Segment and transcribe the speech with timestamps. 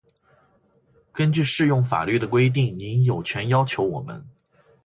[1.13, 4.25] 根据适用法律的规定，您有权要求我们：